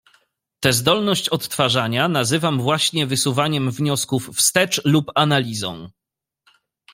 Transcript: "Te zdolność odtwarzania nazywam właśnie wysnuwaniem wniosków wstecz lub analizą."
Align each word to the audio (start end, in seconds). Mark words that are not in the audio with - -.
"Te 0.59 0.73
zdolność 0.73 1.29
odtwarzania 1.29 2.07
nazywam 2.07 2.59
właśnie 2.61 3.07
wysnuwaniem 3.07 3.71
wniosków 3.71 4.29
wstecz 4.35 4.81
lub 4.85 5.11
analizą." 5.15 5.89